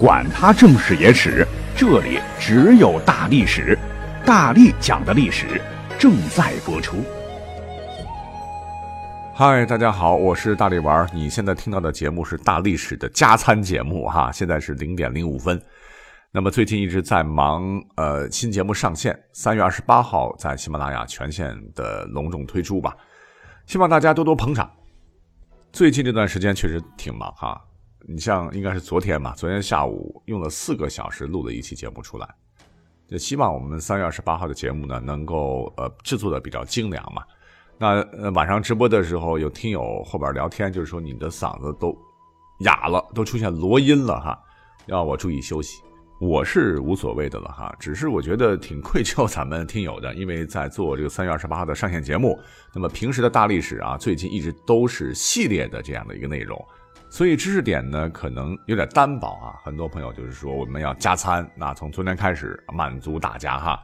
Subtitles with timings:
[0.00, 3.78] 管他正史野史，这里只有大历史，
[4.24, 5.60] 大力讲的历史
[5.98, 7.04] 正在播出。
[9.34, 11.06] 嗨，大家好，我是大力丸。
[11.12, 15.60] 你现在听到的节目是大历史的加餐节目哈，现在是零点零五分。
[16.32, 22.96] 那么最近一直在忙，呃，新节目上线，三月二十八号在喜马拉雅全线的隆重推出吧，
[23.66, 24.70] 希望大家多多捧场。
[25.70, 27.60] 最近这段时间确实挺忙哈，
[28.06, 32.28] 你像应该是昨天吧，昨天下午用了四个小时录了一期节目出来，
[33.06, 37.22] 就希望我们三月二十八号的节目呢能够呃制作的比较精良嘛。
[37.78, 41.96] 那呃晚上直播的时候有听友后边聊天，就是说你的嗓子都
[42.60, 44.38] 哑了，都出现罗音了哈，
[44.86, 45.82] 要我注意休息。
[46.20, 52.38] 我是无所谓的了哈，只是我觉得挺愧疚咱们听友的，因为在做这个三月二十八号的上线节目，
[52.74, 56.62] 那么平时的大历史啊，最近一直都是系列的这样的一个内容，
[57.10, 59.58] 所以知识点呢可能有点单薄啊。
[59.64, 63.78] 很多朋友就是说我们要加餐，那从昨天开始满足大家哈，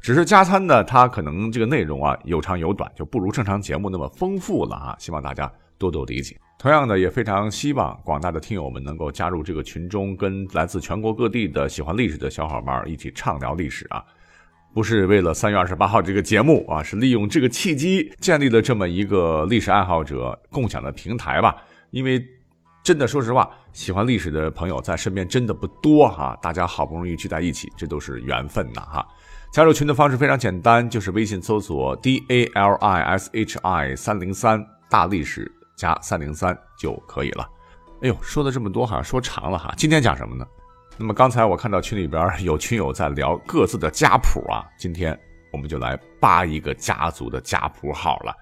[0.00, 6.36] 只是加餐呢，它可能这个内容啊有长有短，就不如正常节目那么丰富了啊，希望大家多多理解。
[6.58, 14.04] 同样的，也非常希望广大的听友们能够加入这个群中，跟来自全国各地的喜欢历史的小伙伴一起畅聊历史啊！
[14.72, 21.56] 不是为了三月二十八号这个节目啊，是利用这个契机建立了这么一个历史爱好者共享的平台吧。
[21.90, 22.24] 因为
[22.82, 29.06] 真的说实话，喜欢历史的朋友在身边真的不多哈，大家好不容易聚在一起，这都是缘分呐哈！
[29.52, 35.50] 加入群的方式非常简单，就是微信搜索 D A L I S H I 三零三大历史。
[35.74, 37.48] 加三零三就可以了。
[38.02, 39.72] 哎呦，说了这么多，好像说长了哈。
[39.76, 40.46] 今天讲什么呢？
[40.96, 45.18] 那么刚才我看到群里边有群友在聊各自的家谱啊，今天
[45.50, 48.32] 我们就来扒一个家族的家谱好了。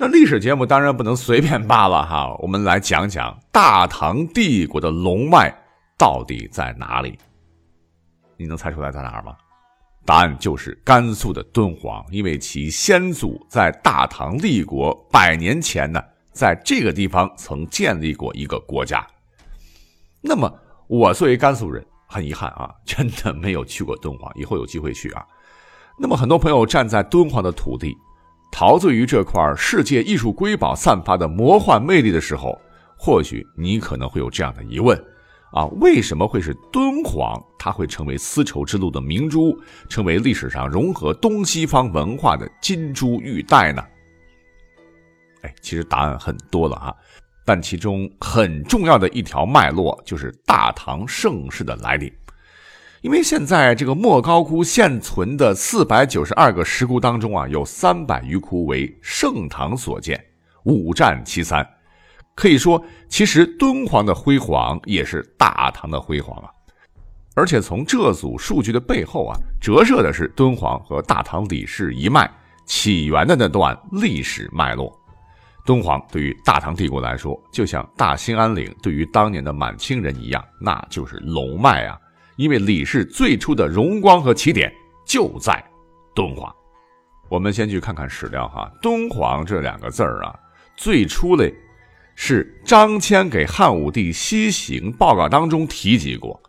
[0.00, 5.52] 那历史节目当然不能随便扒了哈，我们来讲讲大唐帝国的龙脉
[5.98, 7.18] 到底在哪里？
[8.36, 9.36] 你能猜出来在哪儿吗？
[10.06, 16.00] 答案就是甘肃的敦煌，因为其先祖在大唐立国百年前呢。
[16.30, 19.04] 在这个地方曾建立过一个国家。
[20.20, 20.48] 那么，
[20.86, 25.26] 我作为甘肃人，很遗憾啊，真的没有去过敦煌，以后有机会去啊。
[25.98, 27.92] 那么，很多朋友站在敦煌的土地，
[28.50, 32.60] 陶醉于这块世界艺术瑰宝散发的魔幻魅力的时候，
[32.96, 34.98] 或许你可能会有这样的疑问
[35.52, 37.40] 啊：为什么会是敦煌？
[37.58, 39.56] 它会成为丝绸之路的明珠，
[39.88, 43.84] 成为历史上融合东西方文化的金珠玉带呢？
[45.42, 46.96] 哎，其实答案很多了哈，
[47.44, 52.12] 但其中很重要的一条脉络就是大唐盛世的来临。
[53.00, 60.22] 因为现在这个莫高窟现存的四百九十二个石窟当中啊，有三百余窟为盛唐所建，
[60.64, 61.66] 五战其三。
[62.34, 66.50] 可以说，其实敦煌的辉煌也是大唐的辉煌啊。
[67.34, 72.28] 而且从这组数据的背后啊，折射的是敦煌和大唐李氏一脉
[72.66, 74.92] 起源的那段历史脉络。
[75.64, 81.96] 敦煌对于大唐帝国来说，就像大兴安岭对于当年的满清人一样，那就是龙脉啊！
[82.38, 84.72] 因为李氏最初的荣光和起点
[85.04, 85.62] 就在
[86.14, 86.50] 敦煌。
[87.28, 90.34] 我们先去看看史料哈，“敦煌”这两个字儿啊，
[90.76, 91.52] 最初嘞
[92.14, 96.40] 是张骞给汉武帝西行报告当中提及过。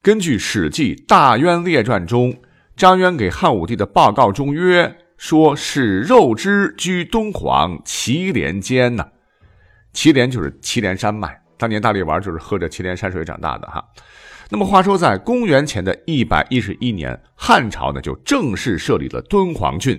[0.00, 2.34] 根据《史记·大渊列传》中，
[2.74, 4.96] 张渊给汉武帝的报告中曰。
[5.18, 9.06] 说是肉之居敦煌祁连间呐，
[9.94, 11.40] 祁连就是祁连山脉。
[11.56, 13.84] 当年大力丸就是喝着祁连山水长大的哈。
[14.52, 19.98] 那么话说，在公元前的一百一十一年，汉朝呢就正式设立了敦煌郡。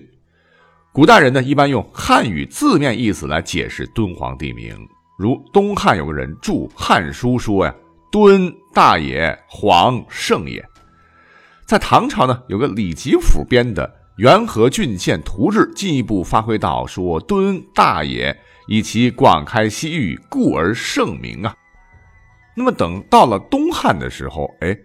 [0.92, 4.78] 古代人呢一般用汉语字面意思来解释敦煌地名，
[5.18, 7.74] 如东汉有个人著《汉书》说呀
[8.12, 10.64] ：“敦大也，煌盛也。”
[11.66, 13.92] 在唐朝呢，有个李吉甫编的。
[14.18, 21.56] 元和郡县图志进一步发挥到说：“敦大也，以其广开西域，故而盛名啊。”
[22.56, 24.78] 那么等到了东汉的时候，哎，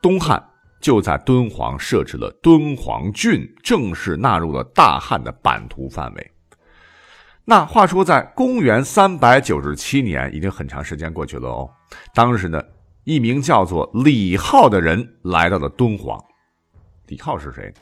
[0.00, 0.42] 东汉
[0.80, 6.30] 就在敦煌设置了敦煌郡，正式纳入了大汉的版图范围。
[7.44, 11.70] 那话说，在公元三百九十七年，已经很长时间过去了哦。
[12.14, 12.62] 当时呢，
[13.04, 16.18] 一名叫做李浩的人来到了敦煌。
[17.08, 17.72] 李浩是谁？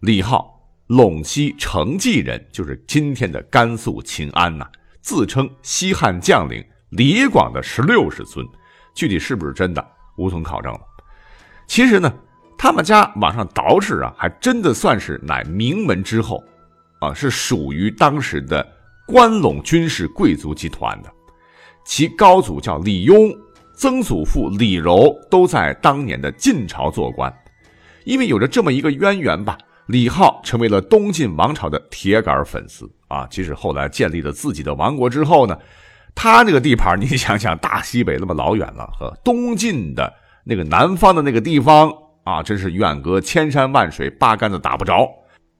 [0.00, 4.66] 李浩，陇西成纪人，就是今天的甘肃秦安呐。
[5.00, 6.64] 自称西汉将领
[6.96, 8.46] 李广的十六世孙，
[8.94, 9.84] 具体是不是真的，
[10.16, 10.80] 无从考证了。
[11.66, 12.12] 其实呢，
[12.56, 16.40] 他们家往上倒饬啊，还真的算是乃名门之后，
[17.00, 18.64] 啊，是属于当时的
[19.08, 21.12] 关陇军事贵族集团的。
[21.84, 23.36] 其高祖叫李邕，
[23.74, 27.34] 曾祖父李柔都在当年的晋朝做官。
[28.04, 33.26] 因为有着这么一个渊源吧，李浩成为了东晋王朝的铁杆粉丝啊。
[33.26, 35.58] 即使后来建立了自己的王国之后呢，
[36.14, 40.12] 他那个地盘，你想想，大西北那么老远了，和东晋的
[40.44, 41.92] 那个南方的那个地方
[42.24, 45.08] 啊，真是远隔千山万水，八竿子打不着。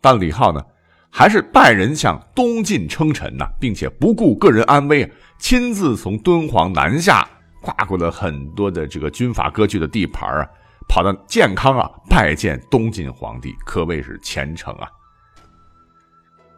[0.01, 0.62] 但李浩呢，
[1.11, 7.29] 还是拜人向东晋称臣呐，并且不顾个人安危，亲自从敦煌南下，
[7.61, 10.47] 跨过了很多的这个军阀割据的地盘啊。
[10.87, 14.87] 跑到建康啊，拜见东晋皇帝，可谓是虔诚啊。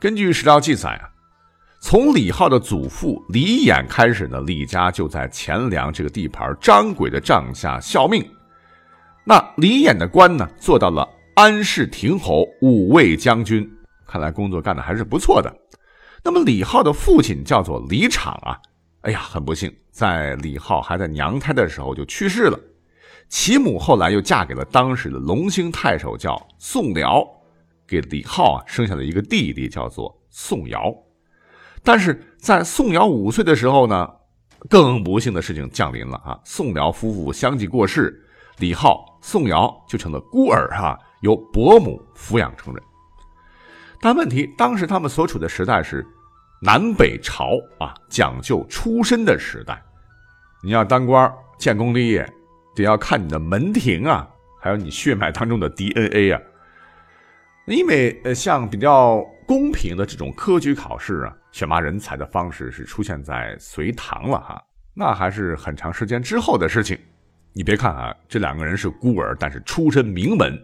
[0.00, 1.08] 根据史料记载啊，
[1.78, 8.28] 从李浩的祖父李衍开始呢，李家就在钱粮这个地盘张轨的帐下效命。
[9.25, 13.70] 那李衍的官呢，做到了安市亭侯、五卫将军，
[14.06, 15.55] 看来工作干的还是不错的。
[16.25, 18.58] 那么李浩的父亲叫做李敞啊，
[19.02, 22.58] 哎呀，很不幸，在李浩还在娘胎的时候就去世了。
[23.28, 27.25] 其母后来又嫁给了当时的隆兴太守，叫宋辽，
[27.87, 30.93] 给李浩啊生下了一个弟弟，叫做宋尧。
[31.86, 34.10] 但是在宋尧五岁的时候呢，
[34.68, 36.36] 更不幸的事情降临了啊！
[36.44, 38.20] 宋辽夫妇相继过世，
[38.58, 42.82] 李浩、宋尧就成了孤儿哈，由伯母抚养成人。
[44.00, 46.04] 但问题，当时他们所处的时代是
[46.60, 49.80] 南北朝啊，讲究出身的时代，
[50.64, 52.28] 你要当官建功立业。
[52.74, 54.28] 得要看你的门庭啊，
[54.60, 56.40] 还有你血脉当中的 DNA 啊。
[57.66, 64.62] 因为呃，像比较公平的这种科举考试啊，选拔人才的方式是出现在隋唐了哈，
[64.92, 66.98] 那还是很长时间之后的事情。
[67.54, 70.54] 你别看啊，这两个人是孤儿，但是出身名门。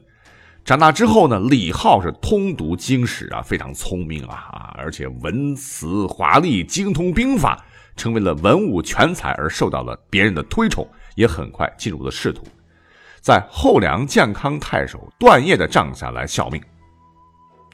[0.66, 7.64] 长大之后呢，李浩是通读经史啊，非常聪明啊啊，而且文辞华丽，精通兵法，
[7.96, 10.86] 成为了文武全才，而受到了别人的推崇。
[11.14, 12.46] 也很快进入了仕途，
[13.22, 16.62] 在后梁建康太守段业的帐下来效命。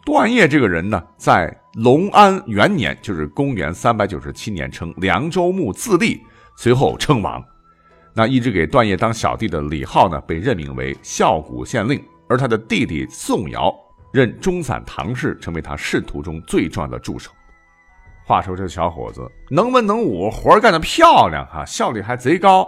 [0.08, 6.18] 段业这个人呢，在隆安元年，就是公元三百九十七年，称凉州牧自立，
[6.56, 7.44] 随后称王。
[8.14, 13.70] 那一直给段业当小弟的李浩呢，被任命为孝谷县令，而他的弟弟宋尧
[14.10, 17.30] 任中散唐氏，成为他仕途中最重要的助手。
[18.24, 22.66] 话说这小伙子能文能武，活干得漂亮哈，效率还贼高。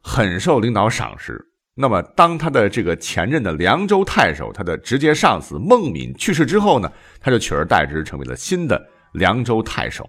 [0.00, 1.44] 很受领导赏识。
[1.78, 6.90] 那么，当他的这个前任的凉州太守，他的直接上司孟敏去世之后呢，
[7.20, 8.82] 他就取而代之，成为了新的
[9.12, 10.08] 凉州太守。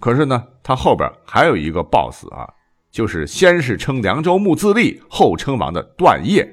[0.00, 2.44] 可是呢，他后边还有一个 boss 啊，
[2.90, 6.44] 就是先是称凉州牧自立，后称王的段业。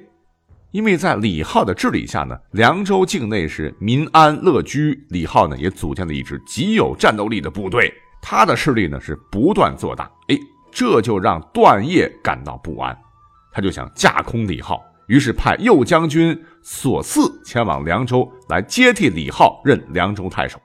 [0.70, 7.92] 因为在李浩的治理下呢，凉州境内是民安乐居，李浩呢也组建了一支极有战斗力的部队，
[8.22, 10.04] 他的势力呢是不断做大。
[10.28, 10.38] 哎。
[10.74, 12.98] 这就让段业感到不安，
[13.52, 20.60] 他就想架空李浩，于是派右将军索嗣前往凉州来接替李浩任凉州太守。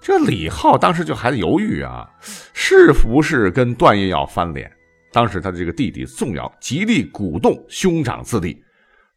[0.00, 2.08] 这李浩当时就还在犹豫啊，
[2.52, 4.70] 是不是跟段业要翻脸？
[5.12, 8.62] 当时他的这个弟弟宋尧极力鼓动兄长自立，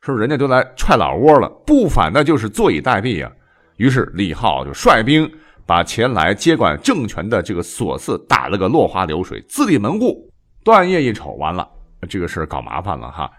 [0.01, 3.31] 说人家都来踹老窝了，不反那就是坐以待毙啊。
[3.77, 5.29] 于是李浩就率兵。
[5.65, 10.31] 把前来接管政权的这个索嗣打了个落花流水，自立门户。
[10.63, 11.67] 段业一瞅，完了，
[12.07, 13.29] 这个事儿搞麻烦了哈，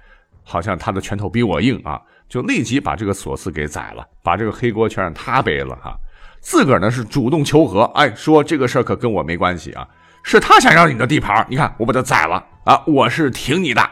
[0.44, 5.96] 好像他的拳头比我硬啊，就立即把这个索嗣给宰了，把这个黑锅全让他背了哈。
[6.41, 9.87] 自个儿呢是主动求和，哎，说这个事儿可跟我没关系啊，
[10.22, 13.91] 是他想要你的地盘，你看我把他宰了啊，我是挺你的。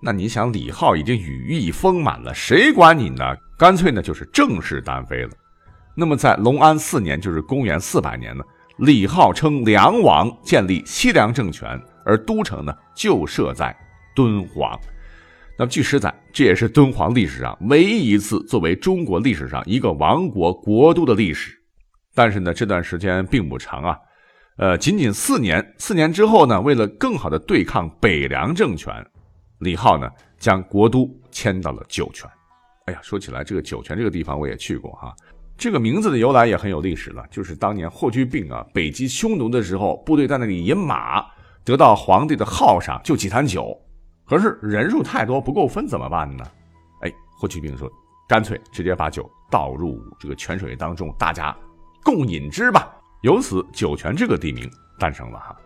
[0.00, 3.24] 那你想，李浩已经羽翼丰满了，谁管你呢？
[3.56, 5.30] 干脆呢就是正式单飞了。
[5.94, 8.42] 那么，在隆安四年，就是公元四百年呢，
[8.78, 13.76] 李浩称梁王，建立西凉政权，而都城呢就设在
[14.14, 14.78] 敦煌。
[15.58, 21.56] 那么，据史载，这也是敦煌历史上唯一一次作为中国历史上一个王国国都的历史。
[22.14, 23.98] 但是呢，这段时间并不长啊，
[24.56, 25.74] 呃，仅仅四年。
[25.78, 28.94] 四年之后呢，为了更好的对抗北凉政权，
[29.60, 32.28] 李浩呢将国都迁到了酒泉。
[32.86, 35.14] 哎呀，说起来，这个酒泉这个地方我也去过哈。
[35.56, 41.24] 这个名字的由来也很有历史了，就是当年霍去病啊北击匈奴的时候，部队在那里饮马，
[41.64, 43.76] 得到皇帝的犒赏，就几坛酒。
[44.24, 46.44] 可是人数太多不够分怎么办呢？
[47.02, 47.90] 哎，霍去病说，
[48.28, 51.54] 干脆直接把酒倒入这个泉水当中，大家
[52.02, 52.90] 共饮之吧。
[53.22, 55.56] 由此酒泉这个地名诞生了哈。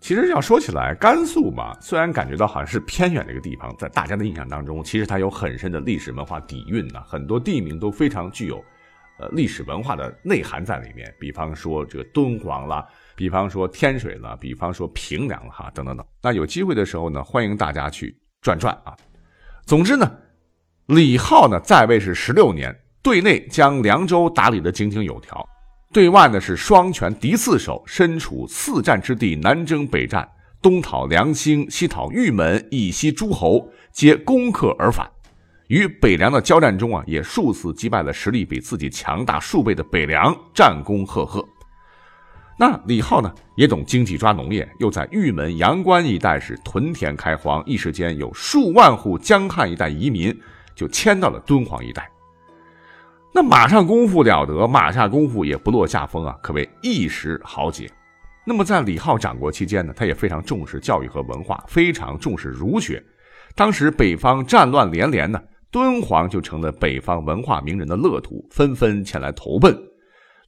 [0.00, 8.64] 其实要说起来，甘肃嘛，虽然感觉到好像是偏远的一个地方，在大家的印象当中，其实它有很深的历史文化底蕴呢，很多地名都非常具有。
[9.18, 16.06] 呃，历史文化的内涵在里面，比方说这个敦煌啦，比方说天水了，比方说平凉了哈，等等等。
[16.22, 18.96] 那有机会的时候呢，欢迎大家去转转啊。
[19.66, 20.10] 总之呢，
[20.86, 25.46] 李浩呢在位是十六年，对内将凉州打理得井井有条，
[25.92, 30.28] 对外呢是双拳敌四手，身处四战之地，南征北战，
[30.60, 35.08] 东讨梁兴，西讨玉门，以西诸侯皆攻克而返。
[35.68, 41.42] 与北凉的交战中啊，也数次击败了实力比自己强大数倍的北凉，战功赫赫。
[42.58, 50.38] 那李浩呢，也懂经济抓农业，又在玉门、阳关一带是屯田开荒，一时间有数万户江汉一带移民
[50.74, 52.08] 就迁到了敦煌一带。
[53.34, 57.90] 那马上功夫了得，马下功夫也不落下风啊，可谓一时豪杰。
[58.44, 63.02] 那么在李浩掌国期间呢，他也非常重视教育和文化，非常重视儒学。
[63.54, 65.40] 当时北方战乱连连呢。
[65.70, 69.74] 敦煌就成了北方文化名人的乐土，纷纷前来投奔。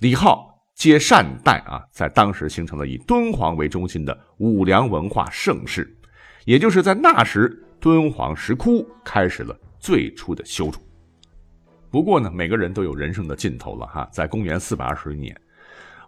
[0.01, 5.97] 李浩皆善待啊，在当时形成了以敦煌为中心的武梁文化盛世。
[6.45, 10.81] 也就是在那时，敦煌石窟开始了最初的修筑。
[11.91, 14.09] 不过呢，每个人都有人生的尽头了哈。
[14.13, 15.35] 在公元四百二十一年，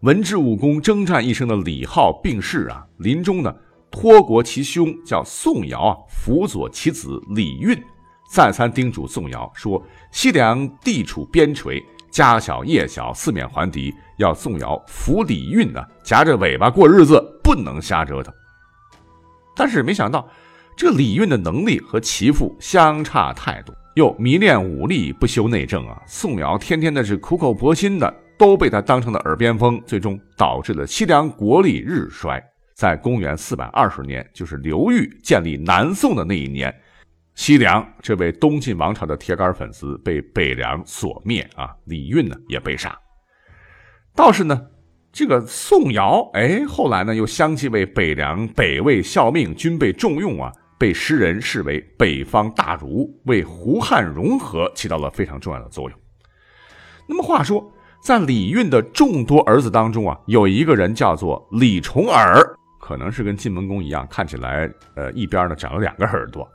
[0.02, 3.54] 文治武功征战一生的李浩病逝啊，临终呢，
[3.90, 7.80] 托国其兄叫宋尧啊，辅佐其子李运。
[8.28, 9.80] 再三叮嘱宋尧说
[10.11, 18.32] ：“西凉地处边陲，家小业小，四面环敌，要宋尧扶李运呢，夹着尾巴过日子，不能瞎折腾。”
[19.54, 20.28] 但是没想到，
[20.76, 26.00] 这李运的能力和其父相差太多，又迷恋武力，不修内政啊。
[26.06, 32.42] 宋尧天天的是苦口婆心的，都被他当成了耳边风，最终导致了西凉国力日衰。
[32.75, 36.75] 在公元四百二十年，就是刘裕建立南宋的那一年。
[37.37, 42.99] 西凉这位东晋王朝的铁杆粉丝被北凉所灭啊，李运呢也被杀。
[44.14, 44.59] 倒是呢，
[45.12, 55.99] 这个宋尧，哎，后来呢又相继为北凉北魏效命，均被重用啊，被诗人视为北方大儒，为胡汉融合起到了非常重要的作用。
[57.07, 57.71] 那么话说，
[58.02, 62.43] 在李运的众多儿子当中啊，有一个人叫做李重耳，
[62.81, 66.49] 可能是跟晋文公一样，看起来呃一边呢长了两个耳朵。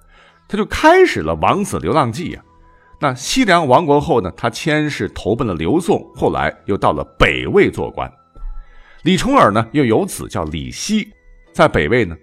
[0.52, 2.44] 他就开始了王子流浪记呀。
[3.00, 8.12] 那西凉亡国后呢，他先是投奔了刘宋，后来又到了北魏做官。
[9.04, 11.08] 李重耳呢，又有子叫李希，
[11.54, 12.18] 在北魏呢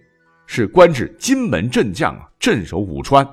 [0.47, 3.27] 是官至金门镇将啊，镇守武川。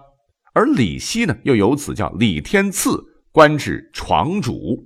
[0.53, 2.97] 而李希呢，又有子叫李天赐，
[3.33, 4.81] 官至床主。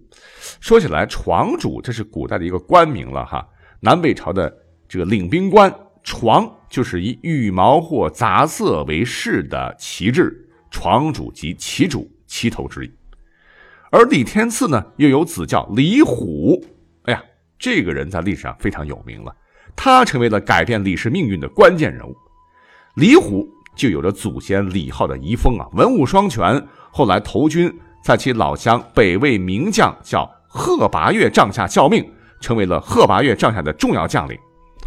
[0.60, 3.48] 说起来，床主这是古代的一个官名了哈，
[3.80, 4.52] 南北朝的
[4.88, 5.72] 这个领兵官。
[6.02, 12.92] 床就是以羽毛或杂色为饰的旗帜，床主及旗主，旗头之意。
[13.92, 16.64] 而李天赐呢，又有子叫李虎。
[17.06, 17.24] 哎呀，
[17.58, 19.36] 这个人在历史上非常有名了，
[19.76, 22.16] 他成为了改变李氏命运的关键人物。
[22.96, 26.64] 李虎就有着祖先李浩的遗风啊，文武双全。
[26.92, 27.74] 后来投军，
[28.04, 32.08] 在其老乡北魏名将叫贺拔岳帐下效命，
[32.40, 34.38] 成为了贺拔岳帐下的重要将领。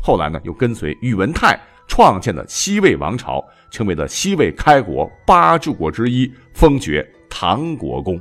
[0.00, 1.58] 后来呢，又跟随宇文泰
[1.92, 8.18] 创建了西魏王朝，成为了西魏开国八柱国之一，封爵唐国公。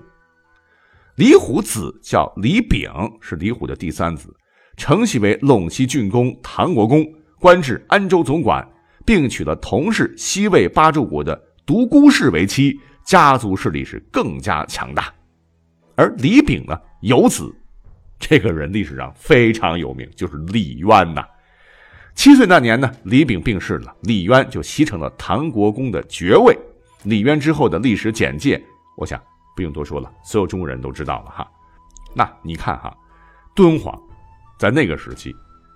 [1.15, 4.35] 李虎子叫李炳，是李虎的第三子，
[4.75, 7.01] 承袭为陇西郡公唐国公，
[7.39, 8.61] 官至安州总管，
[9.05, 15.13] 并娶了同是西魏八柱国的独孤氏为妻，家族势力是更加强大。
[15.95, 17.49] 而李炳呢，有子，
[18.19, 21.25] 这个人历史上非常有名，就是李渊呐。
[22.15, 26.57] 七岁那年呢，李炳病逝了，李渊就袭成了唐国公的爵位。
[27.03, 28.61] 李渊之后的历史简介，
[28.95, 29.19] 我想
[29.55, 31.49] 不用多说了，所有中国人都知道了哈。
[32.13, 32.95] 那你看哈，
[33.55, 33.99] 敦煌
[34.59, 35.33] 在那个时期，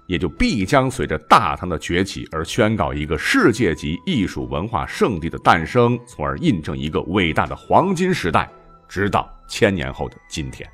[0.08, 8.48] 也就必将随着大唐的崛起而宣告一个世界级艺术文化圣地的诞生，从而印证一个伟大的黄金时代，
[8.88, 10.70] 直到千年后的今天。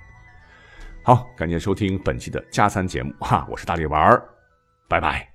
[1.04, 4.28] 好，感谢收听本期的加餐节目哈，我是大力丸儿，
[4.90, 5.31] 拜拜。